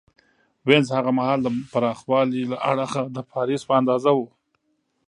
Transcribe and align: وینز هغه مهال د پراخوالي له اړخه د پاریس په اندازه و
وینز 0.67 0.87
هغه 0.97 1.11
مهال 1.19 1.39
د 1.43 1.47
پراخوالي 1.71 2.43
له 2.51 2.57
اړخه 2.71 3.03
د 3.15 3.17
پاریس 3.31 3.61
په 3.67 3.73
اندازه 3.79 4.11
و 4.15 4.19